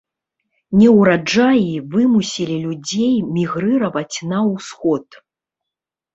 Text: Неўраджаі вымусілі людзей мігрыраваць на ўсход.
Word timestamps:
Неўраджаі 0.83 1.75
вымусілі 1.97 2.57
людзей 2.65 3.13
мігрыраваць 3.37 4.17
на 4.35 4.43
ўсход. 4.51 5.07